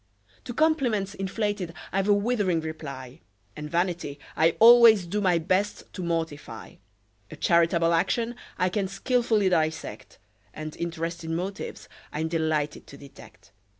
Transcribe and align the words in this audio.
To 0.45 0.53
compliments 0.55 1.13
inflated 1.13 1.75
I've 1.91 2.07
a 2.07 2.13
withering 2.15 2.59
reply; 2.61 3.21
And 3.55 3.69
vanity 3.69 4.19
I 4.35 4.55
always 4.59 5.05
do 5.05 5.21
my 5.21 5.37
best 5.37 5.93
to 5.93 6.01
mortify; 6.01 6.77
A 7.29 7.35
charitable 7.35 7.93
action 7.93 8.33
I 8.57 8.69
can 8.69 8.87
skilfully 8.87 9.49
dissect: 9.49 10.17
And 10.55 10.75
interested 10.77 11.29
motives 11.29 11.87
I'm 12.11 12.29
delighted 12.29 12.87
to 12.87 12.97
detect. 12.97 13.51